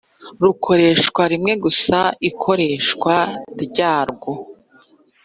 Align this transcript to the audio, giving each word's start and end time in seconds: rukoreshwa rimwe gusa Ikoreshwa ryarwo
rukoreshwa 0.43 1.21
rimwe 1.31 1.53
gusa 1.63 1.99
Ikoreshwa 2.29 3.15
ryarwo 3.63 4.31